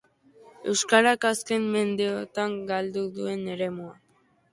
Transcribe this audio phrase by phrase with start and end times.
[0.69, 3.93] Euskarak azken mendeotan galdu duen eremua.